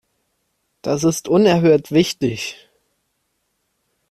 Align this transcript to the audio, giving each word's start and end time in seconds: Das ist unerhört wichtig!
Das 0.81 1.03
ist 1.03 1.27
unerhört 1.27 1.91
wichtig! 1.91 2.71